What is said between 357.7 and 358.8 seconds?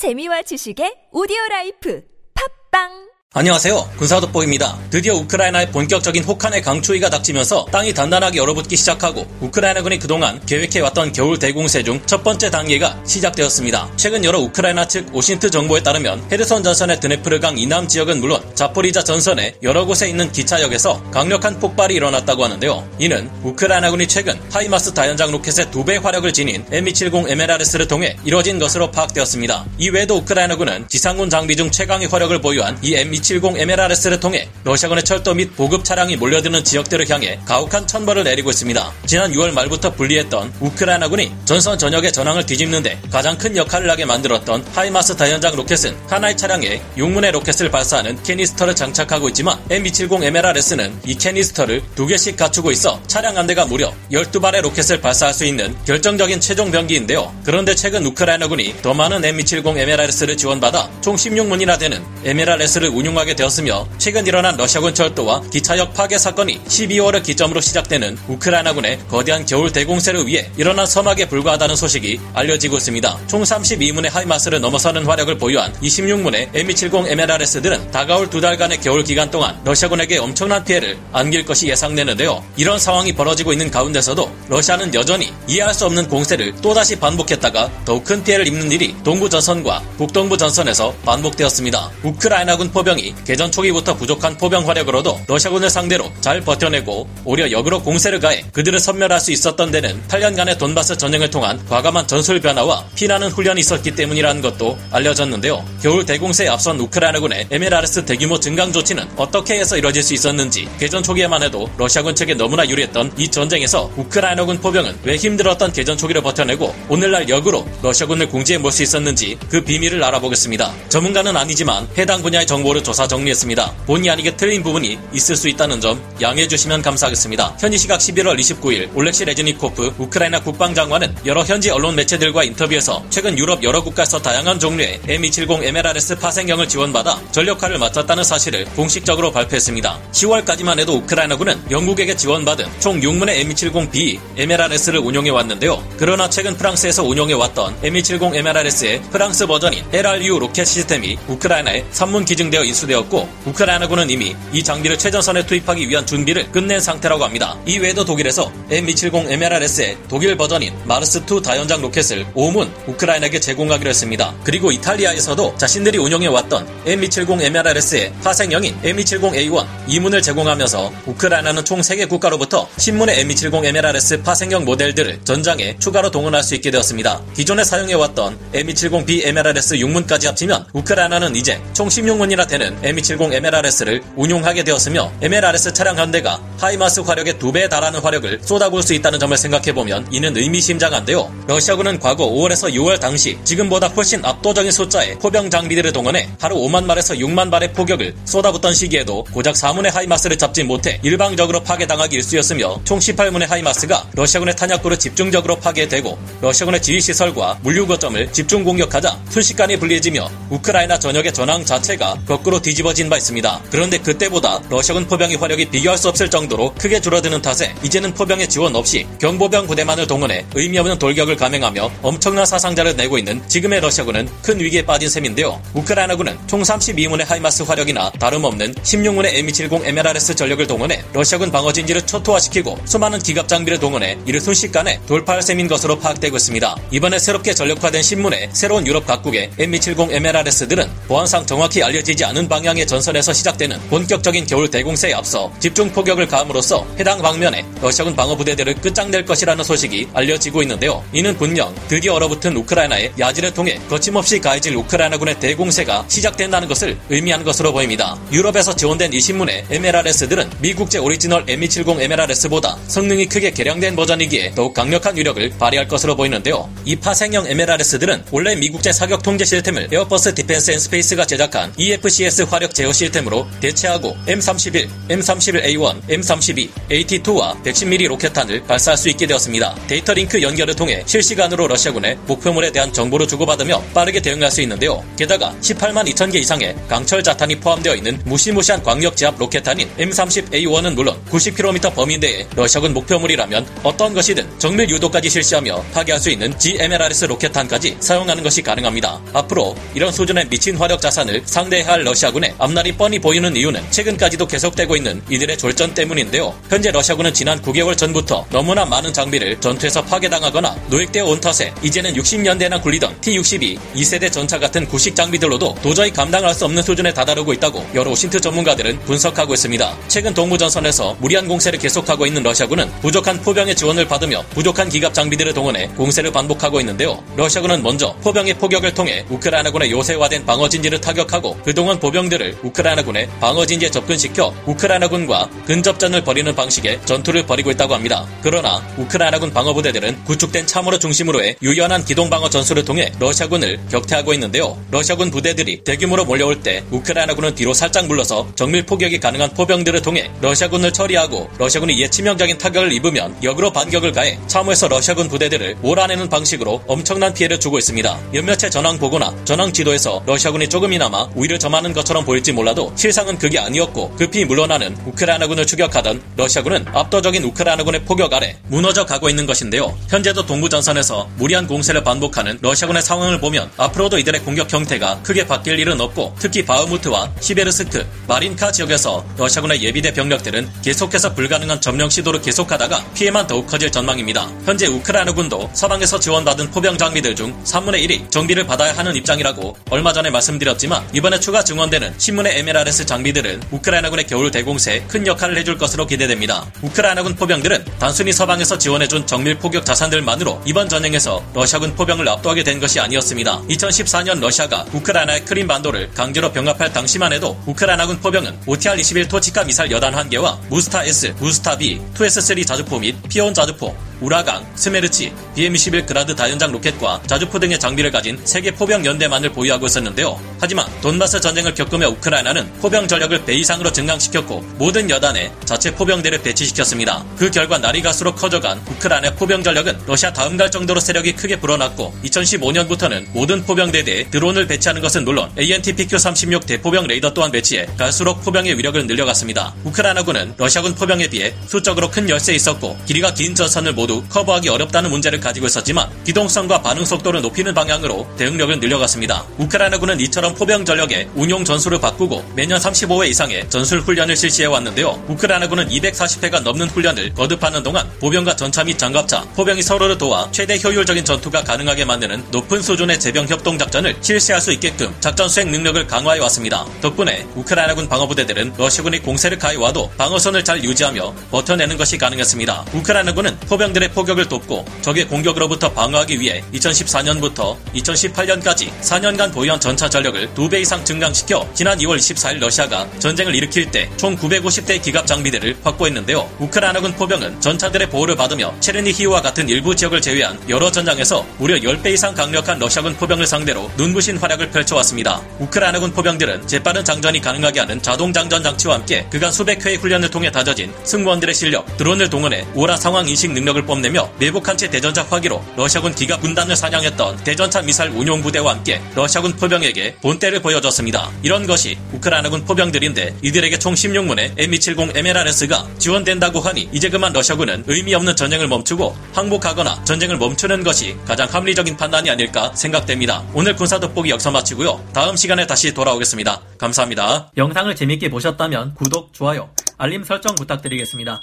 있습니다. 몇몇의